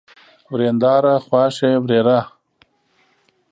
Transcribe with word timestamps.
ورېنداره، 0.53 1.13
خواښې، 1.25 1.71
ورېره 1.83 2.19